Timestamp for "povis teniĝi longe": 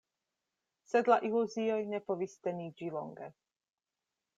2.09-3.33